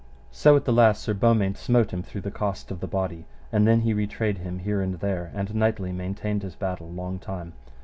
So 0.31 0.55
at 0.55 0.65
the 0.65 0.73
last 0.73 1.03
Sir 1.03 1.13
Beaumains 1.13 1.59
smote 1.59 1.91
him 1.93 2.01
through 2.01 2.21
the 2.21 2.31
cost 2.31 2.71
of 2.71 2.79
the 2.79 2.87
body, 2.87 3.25
and 3.51 3.67
then 3.67 3.81
he 3.81 3.93
retrayed 3.93 4.39
him 4.39 4.57
here 4.57 4.81
and 4.81 4.95
there, 4.95 5.29
and 5.35 5.53
knightly 5.53 5.91
maintained 5.91 6.41
his 6.41 6.55
battle 6.55 6.89
long 6.89 7.19
time. 7.19 7.53